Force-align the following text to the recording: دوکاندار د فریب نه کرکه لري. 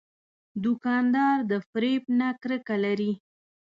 دوکاندار 0.63 1.37
د 1.51 1.53
فریب 1.69 2.03
نه 2.19 2.27
کرکه 2.41 2.75
لري. 2.85 3.11